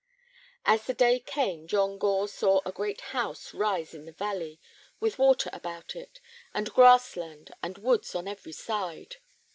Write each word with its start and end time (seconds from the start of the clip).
As 0.65 0.85
the 0.87 0.95
day 0.95 1.19
came 1.19 1.67
John 1.67 1.99
Gore 1.99 2.27
saw 2.27 2.61
a 2.65 2.71
great 2.71 2.99
house 3.13 3.53
rise 3.53 3.93
in 3.93 4.05
the 4.05 4.11
valley, 4.11 4.59
with 4.99 5.19
water 5.19 5.51
about 5.53 5.95
it, 5.95 6.19
and 6.55 6.73
grass 6.73 7.15
land 7.15 7.51
and 7.61 7.77
woods 7.77 8.15
on 8.15 8.27
every 8.27 8.51
side. 8.53 9.17